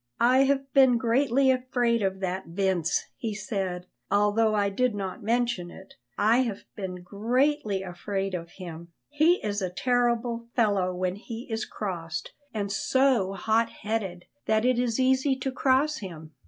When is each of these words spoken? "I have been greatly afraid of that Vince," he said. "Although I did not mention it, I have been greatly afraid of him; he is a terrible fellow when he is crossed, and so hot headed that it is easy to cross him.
"I 0.19 0.45
have 0.45 0.73
been 0.73 0.97
greatly 0.97 1.51
afraid 1.51 2.01
of 2.01 2.21
that 2.21 2.47
Vince," 2.47 3.03
he 3.17 3.35
said. 3.35 3.85
"Although 4.09 4.55
I 4.55 4.69
did 4.71 4.95
not 4.95 5.21
mention 5.21 5.69
it, 5.69 5.93
I 6.17 6.37
have 6.39 6.63
been 6.75 7.03
greatly 7.03 7.83
afraid 7.83 8.33
of 8.33 8.49
him; 8.53 8.93
he 9.09 9.33
is 9.45 9.61
a 9.61 9.69
terrible 9.69 10.47
fellow 10.55 10.91
when 10.91 11.17
he 11.17 11.47
is 11.51 11.65
crossed, 11.65 12.31
and 12.51 12.71
so 12.71 13.33
hot 13.33 13.69
headed 13.69 14.25
that 14.47 14.65
it 14.65 14.79
is 14.79 14.99
easy 14.99 15.35
to 15.35 15.51
cross 15.51 15.97
him. 15.97 16.31